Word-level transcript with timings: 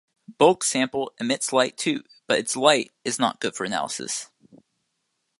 Bulk 0.39 0.63
sample 0.63 1.13
emits 1.19 1.53
light 1.53 1.77
too, 1.77 2.03
but 2.25 2.39
its 2.39 2.55
light 2.55 2.91
is 3.05 3.19
not 3.19 3.39
good 3.39 3.55
for 3.55 3.65
analysis. 3.65 4.31